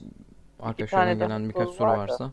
[0.59, 2.01] arkadaşlardan daha gelen birkaç soru soru var da.
[2.13, 2.31] varsa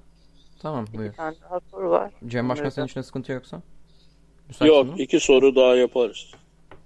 [0.59, 1.13] tamam Bir buyur.
[1.13, 2.13] tane daha soru var.
[2.27, 3.63] Cem Başkan senin için sıkıntı yoksa?
[4.49, 5.03] Müsaitsin Yok, mi?
[5.03, 6.31] iki soru daha yaparız.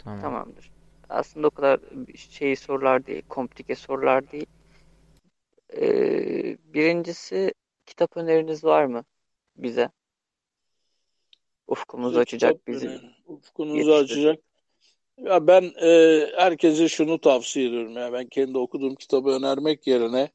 [0.04, 0.20] Tamam.
[0.20, 0.67] Tamamdır.
[1.08, 1.80] Aslında o kadar
[2.16, 4.46] şey sorular değil, komplike sorular değil.
[5.76, 7.52] Ee, birincisi
[7.86, 9.04] kitap öneriniz var mı
[9.56, 9.90] bize?
[11.66, 12.86] Ufkumuzu açacak bizi.
[12.86, 13.94] Yetiştirecek.
[13.94, 14.38] açacak.
[15.18, 17.96] Ya ben e, herkese şunu tavsiye ediyorum.
[17.96, 20.30] Ya ben kendi okuduğum kitabı önermek yerine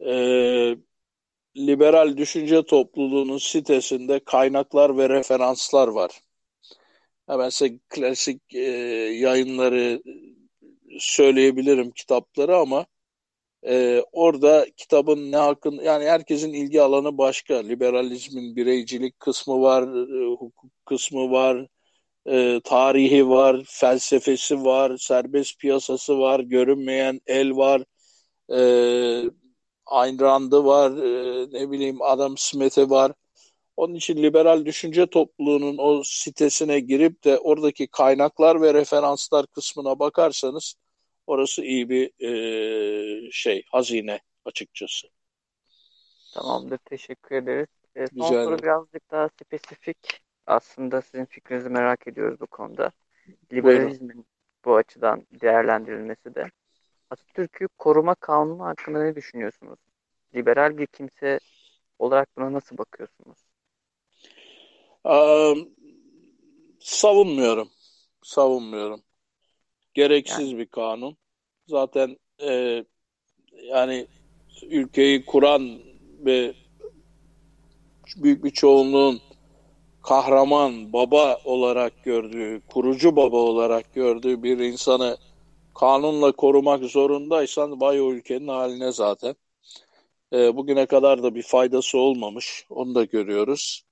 [0.00, 0.14] e,
[1.56, 6.20] Liberal Düşünce Topluluğu'nun sitesinde kaynaklar ve referanslar var.
[7.28, 8.60] Ya ben size klasik e,
[9.20, 10.02] yayınları
[10.98, 12.86] söyleyebilirim kitapları ama
[13.68, 17.56] e, orada kitabın ne hakkın yani herkesin ilgi alanı başka.
[17.56, 21.66] Liberalizmin bireycilik kısmı var, e, hukuk kısmı var,
[22.26, 27.82] e, tarihi var, felsefesi var, serbest piyasası var, görünmeyen el var,
[28.52, 28.60] e,
[29.86, 33.12] Ayn Rand'ı var, e, ne bileyim Adam Smith'i var.
[33.76, 40.74] Onun için liberal düşünce topluluğunun o sitesine girip de oradaki kaynaklar ve referanslar kısmına bakarsanız
[41.26, 45.08] orası iyi bir e, şey, hazine açıkçası.
[46.34, 47.68] Tamamdır, teşekkür ederiz.
[47.96, 50.20] Ee, son Rica soru birazcık daha spesifik.
[50.46, 52.90] Aslında sizin fikrinizi merak ediyoruz bu konuda.
[53.52, 54.26] Liberalizmin
[54.64, 56.50] bu açıdan değerlendirilmesi de.
[57.10, 59.78] Atatürk'ü koruma kanunu hakkında ne düşünüyorsunuz?
[60.34, 61.38] Liberal bir kimse
[61.98, 63.45] olarak buna nasıl bakıyorsunuz?
[66.80, 67.70] Savunmuyorum.
[68.22, 69.02] Savunmuyorum.
[69.94, 71.16] Gereksiz bir kanun.
[71.66, 72.84] Zaten e,
[73.64, 74.06] yani
[74.62, 75.78] ülkeyi kuran
[76.18, 76.54] ve
[78.16, 79.20] büyük bir çoğunluğun
[80.02, 85.16] kahraman baba olarak gördüğü, kurucu baba olarak gördüğü bir insanı
[85.74, 89.36] kanunla korumak zorundaysan vay o ülkenin haline zaten.
[90.32, 92.66] E, bugüne kadar da bir faydası olmamış.
[92.70, 93.85] Onu da görüyoruz.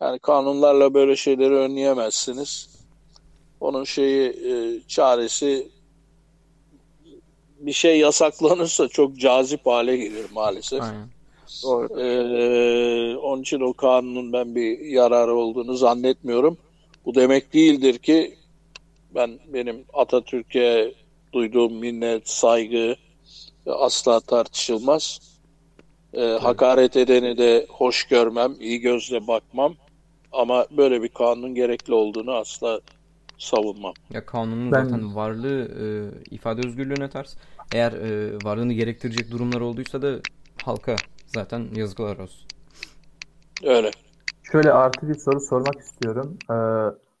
[0.00, 2.68] Yani kanunlarla böyle şeyleri önleyemezsiniz.
[3.60, 5.68] Onun şeyi e, çaresi
[7.58, 10.82] bir şey yasaklanırsa çok cazip hale gelir maalesef.
[10.82, 11.08] Aynen.
[11.62, 12.00] Doğru.
[12.00, 16.58] Ee, onun için o kanunun ben bir yararı olduğunu zannetmiyorum.
[17.04, 18.34] Bu demek değildir ki
[19.14, 20.94] ben benim Atatürk'e
[21.32, 22.96] duyduğum minnet, saygı
[23.66, 25.20] asla tartışılmaz.
[26.14, 29.74] Ee, hakaret edeni de hoş görmem, iyi gözle bakmam.
[30.34, 32.80] Ama böyle bir kanun gerekli olduğunu asla
[33.38, 33.94] savunmam.
[34.10, 35.84] Ya kanunun Ben- zaten varlığı e,
[36.34, 37.36] ifade özgürlüğüne ters.
[37.72, 40.18] Eğer e, varlığını gerektirecek durumlar olduysa da
[40.64, 42.46] halka zaten yazıklar olsun.
[43.64, 43.90] Öyle.
[44.52, 46.38] Şöyle artı bir soru sormak istiyorum.
[46.50, 46.54] Ee,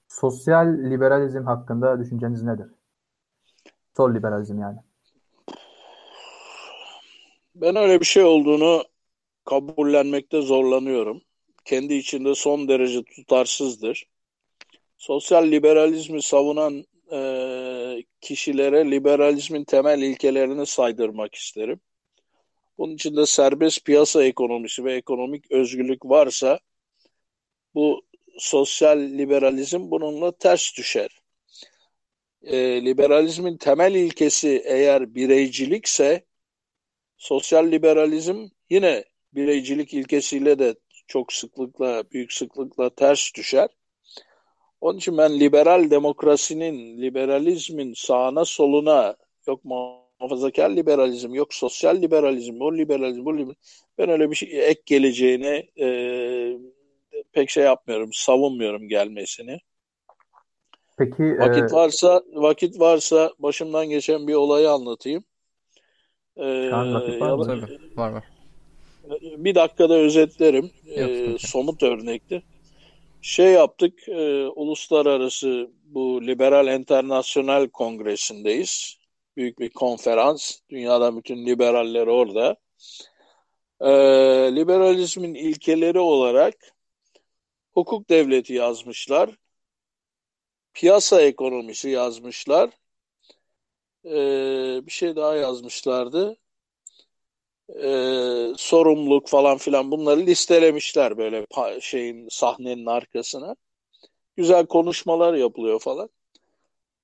[0.08, 2.66] sosyal liberalizm hakkında düşünceniz nedir?
[3.96, 4.78] Sol liberalizm yani.
[7.54, 8.84] Ben öyle bir şey olduğunu
[9.44, 11.20] kabullenmekte zorlanıyorum.
[11.64, 14.06] Kendi içinde son derece tutarsızdır.
[14.98, 17.18] Sosyal liberalizmi savunan e,
[18.20, 21.80] kişilere liberalizmin temel ilkelerini saydırmak isterim.
[22.78, 26.58] Bunun içinde serbest piyasa ekonomisi ve ekonomik özgürlük varsa
[27.74, 28.02] bu
[28.38, 31.10] sosyal liberalizm bununla ters düşer.
[32.42, 36.24] E, liberalizmin temel ilkesi eğer bireycilikse
[37.16, 39.04] sosyal liberalizm yine
[39.34, 40.74] bireycilik ilkesiyle de
[41.06, 43.68] çok sıklıkla, büyük sıklıkla ters düşer.
[44.80, 52.76] Onun için ben liberal demokrasinin, liberalizmin sağına soluna, yok muhafazakar liberalizm, yok sosyal liberalizm, o
[52.76, 53.60] liberalizm, bu liberalizm.
[53.98, 55.88] Ben öyle bir şey ek geleceğine e,
[57.32, 59.58] pek şey yapmıyorum, savunmuyorum gelmesini.
[60.98, 65.24] Peki Vakit e, varsa vakit varsa başımdan geçen bir olayı anlatayım.
[66.36, 67.44] Ee, an vakit var mı?
[67.44, 68.24] Tabii var var.
[69.20, 70.70] Bir dakikada özetlerim.
[70.96, 71.40] Yok.
[71.40, 72.42] somut örnekti.
[73.22, 78.96] Şey yaptık, e, uluslararası bu Liberal Internasyonel Kongresi'ndeyiz.
[79.36, 80.58] Büyük bir konferans.
[80.70, 82.56] Dünyadan bütün liberaller orada.
[83.80, 86.54] Ee, liberalizmin ilkeleri olarak
[87.72, 89.30] hukuk devleti yazmışlar.
[90.74, 92.70] Piyasa ekonomisi yazmışlar.
[94.04, 96.36] Ee, bir şey daha yazmışlardı.
[97.68, 101.46] Ee, sorumluluk falan filan bunları listelemişler böyle
[101.80, 103.56] şeyin sahnenin arkasına.
[104.36, 106.08] Güzel konuşmalar yapılıyor falan.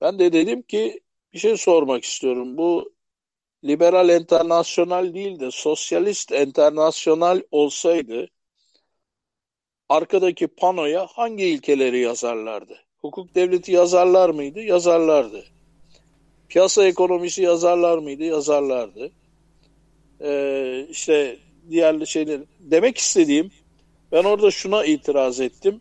[0.00, 1.00] Ben de dedim ki
[1.32, 2.56] bir şey sormak istiyorum.
[2.56, 2.92] Bu
[3.64, 8.28] liberal internasyonal değil de sosyalist internasyonal olsaydı
[9.88, 12.76] arkadaki panoya hangi ilkeleri yazarlardı?
[13.00, 14.60] Hukuk devleti yazarlar mıydı?
[14.60, 15.44] Yazarlardı.
[16.48, 18.22] Piyasa ekonomisi yazarlar mıydı?
[18.24, 19.10] Yazarlardı.
[20.22, 21.38] Ee, işte
[21.70, 22.40] diğer şeyler.
[22.60, 23.50] Demek istediğim
[24.12, 25.80] ben orada şuna itiraz ettim.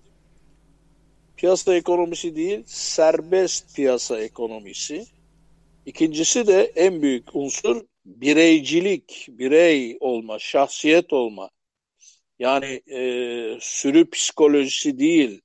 [1.37, 5.05] Piyasa ekonomisi değil, serbest piyasa ekonomisi.
[5.85, 11.49] İkincisi de en büyük unsur bireycilik, birey olma, şahsiyet olma.
[12.39, 15.41] Yani e, sürü psikolojisi değil,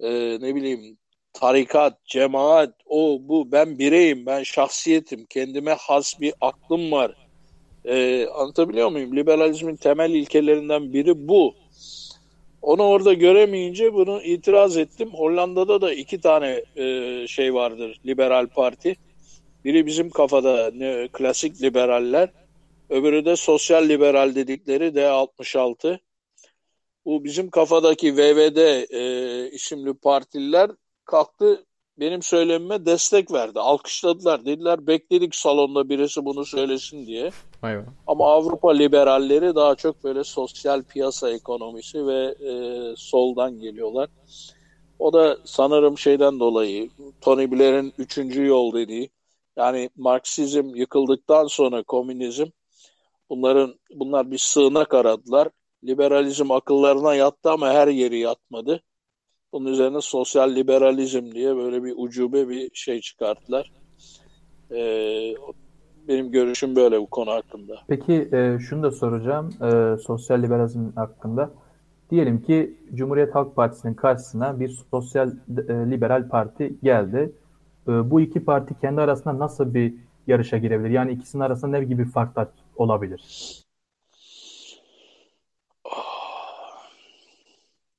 [0.00, 0.10] e,
[0.40, 0.98] ne bileyim
[1.32, 7.21] tarikat, cemaat, o bu ben bireyim, ben şahsiyetim, kendime has bir aklım var.
[7.84, 9.16] E, anlatabiliyor muyum?
[9.16, 11.54] Liberalizmin temel ilkelerinden biri bu.
[12.62, 15.10] Onu orada göremeyince bunu itiraz ettim.
[15.12, 18.96] Hollanda'da da iki tane e, şey vardır, liberal parti.
[19.64, 22.28] Biri bizim kafada ne, klasik liberaller,
[22.90, 25.98] öbürü de sosyal liberal dedikleri D66.
[27.04, 28.56] Bu bizim kafadaki VVD
[28.90, 30.70] e, isimli partililer
[31.04, 31.64] kalktı
[31.98, 33.60] benim söylemime destek verdi.
[33.60, 34.44] Alkışladılar.
[34.44, 37.30] Dediler bekledik salonda birisi bunu söylesin diye.
[37.62, 37.84] Be.
[38.06, 42.52] Ama Avrupa liberalleri daha çok böyle sosyal piyasa ekonomisi ve e,
[42.96, 44.08] soldan geliyorlar.
[44.98, 46.90] O da sanırım şeyden dolayı
[47.20, 49.10] Tony Blair'in üçüncü yol dediği
[49.56, 52.46] yani Marksizm yıkıldıktan sonra komünizm
[53.30, 55.48] bunların bunlar bir sığınak aradılar.
[55.84, 58.82] Liberalizm akıllarına yattı ama her yeri yatmadı.
[59.52, 63.72] Bunun üzerine sosyal liberalizm diye böyle bir ucube bir şey çıkarttılar.
[64.70, 65.34] Ee,
[66.08, 67.74] benim görüşüm böyle bu konu hakkında.
[67.88, 71.50] peki e, şunu da soracağım e, sosyal liberalizm hakkında.
[72.10, 77.32] Diyelim ki Cumhuriyet Halk Partisi'nin karşısına bir sosyal e, liberal parti geldi.
[77.88, 79.94] E, bu iki parti kendi arasında nasıl bir
[80.26, 80.90] yarışa girebilir?
[80.90, 83.22] Yani ikisinin arasında ne gibi farklar olabilir?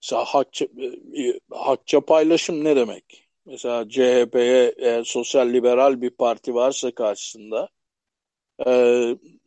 [0.04, 0.66] Mesela hakça,
[1.18, 3.30] e, hakça paylaşım ne demek?
[3.46, 7.70] Mesela CHP'ye eğer sosyal liberal bir parti varsa karşısında
[8.68, 8.72] e,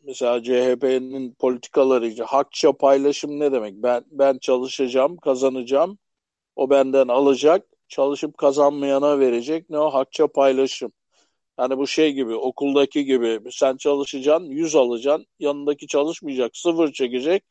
[0.04, 3.74] mesela CHP'nin politikaları hakça paylaşım ne demek?
[3.76, 5.98] Ben ben çalışacağım, kazanacağım.
[6.56, 9.70] O benden alacak, çalışıp kazanmayana verecek.
[9.70, 10.92] Ne o hakça paylaşım.
[11.60, 15.26] Yani bu şey gibi okuldaki gibi sen çalışacaksın, 100 alacaksın.
[15.38, 17.44] Yanındaki çalışmayacak, sıfır çekecek.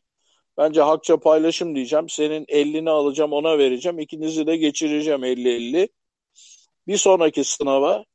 [0.58, 2.10] Bence hakça paylaşım diyeceğim.
[2.10, 4.00] Senin 50'ni alacağım ona vereceğim.
[4.00, 5.88] İkinizi de geçireceğim 50-50.
[6.88, 8.06] Bir sonraki sınava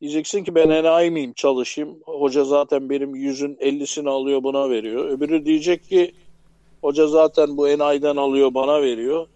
[0.00, 1.98] diyeceksin ki ben enayi miyim çalışayım.
[2.04, 5.08] Hoca zaten benim 100'ün 50'sini alıyor buna veriyor.
[5.08, 6.14] Öbürü diyecek ki
[6.80, 9.26] hoca zaten bu enayiden alıyor bana veriyor.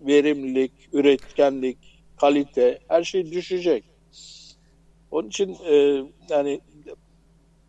[0.00, 1.78] Verimlilik, üretkenlik,
[2.16, 3.84] kalite her şey düşecek.
[5.10, 6.60] Onun için e, yani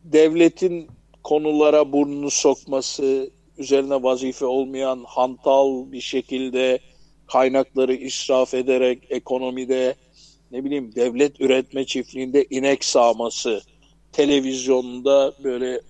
[0.03, 0.87] devletin
[1.23, 6.79] konulara burnunu sokması, üzerine vazife olmayan hantal bir şekilde
[7.27, 9.95] kaynakları israf ederek ekonomide
[10.51, 13.61] ne bileyim devlet üretme çiftliğinde inek sağması,
[14.11, 15.81] televizyonda böyle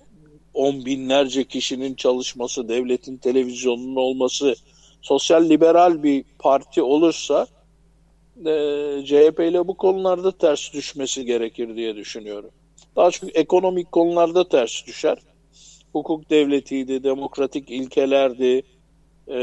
[0.53, 4.55] on binlerce kişinin çalışması, devletin televizyonunun olması,
[5.01, 7.47] sosyal liberal bir parti olursa
[8.45, 8.51] e,
[9.05, 12.51] CHP ile bu konularda ters düşmesi gerekir diye düşünüyorum.
[12.95, 15.17] Daha çok ekonomik konularda ters düşer
[15.99, 18.63] hukuk devletiydi, demokratik ilkelerdi.
[19.27, 19.39] E,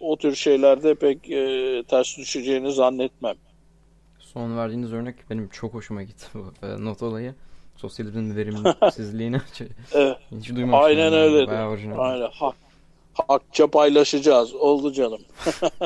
[0.00, 3.36] o tür şeylerde pek e, ters düşeceğini zannetmem.
[4.18, 7.34] Son verdiğiniz örnek benim çok hoşuma gitti bu e, not olayı.
[7.76, 9.40] Sosyalizmin verimsizliğini
[9.92, 10.84] Evet, hiç duymamıştım.
[10.84, 11.50] aynen öyle.
[11.98, 12.28] Aynen.
[12.32, 12.52] Ha,
[13.28, 14.54] hakça paylaşacağız.
[14.54, 15.20] Oldu canım.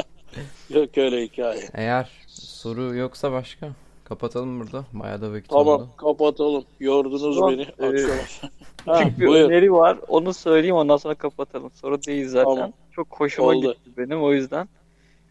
[0.71, 1.69] Yok öyle hikaye.
[1.75, 3.69] Eğer soru yoksa başka
[4.09, 4.85] Kapatalım burada.
[4.93, 5.89] Bayağı da vakit Tamam oldu.
[5.97, 6.65] kapatalım.
[6.81, 7.63] Yordunuz Tamam, beni.
[7.63, 8.51] e, Akşam.
[8.87, 9.49] ha, Küçük bir buyur.
[9.51, 9.99] öneri var.
[10.09, 11.71] Onu söyleyeyim ondan sonra kapatalım.
[11.75, 12.55] Soru değil zaten.
[12.55, 12.73] Tamam.
[12.93, 13.73] Çok hoşuma Oldu.
[13.75, 14.69] gitti benim o yüzden.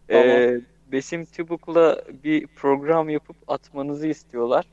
[0.08, 0.26] Tamam.
[0.28, 0.62] Ee,
[0.92, 4.66] Besim Tübük'le bir program yapıp atmanızı istiyorlar.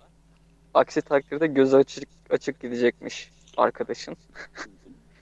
[0.75, 4.17] Aksi takdirde gözü açık açık gidecekmiş arkadaşın.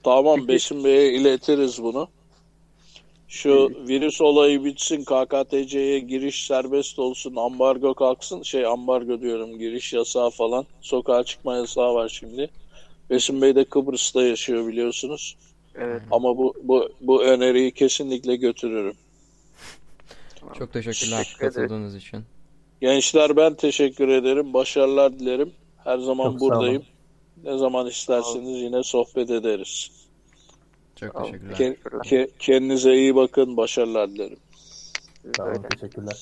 [0.03, 0.49] Tamam Peki.
[0.53, 2.09] Besim Bey'e iletiriz bunu.
[3.31, 8.43] Şu virüs olayı bitsin, KKTC'ye giriş serbest olsun, ambargo kalksın.
[8.43, 10.67] Şey ambargo diyorum, giriş yasağı falan.
[10.81, 12.51] Sokağa çıkma yasağı var şimdi.
[13.11, 15.37] Besim Bey de Kıbrıs'ta yaşıyor biliyorsunuz.
[15.75, 16.03] Evet.
[16.11, 18.95] Ama bu bu bu öneriyi kesinlikle götürürüm.
[20.59, 22.25] Çok teşekkürler Teşekkür katıldığınız için.
[22.81, 24.55] Gençler ben teşekkür ederim.
[24.55, 25.53] Başarılar dilerim.
[25.85, 26.83] Her zaman Çok buradayım.
[27.45, 30.00] Ne zaman isterseniz yine sohbet ederiz.
[31.01, 31.57] Çok teşekkürler.
[31.57, 33.57] Ke- ke- kendinize iyi bakın.
[33.57, 34.39] Başarılar dilerim.
[35.23, 35.69] Siz Sağ olun, öyle.
[35.69, 36.19] teşekkürler.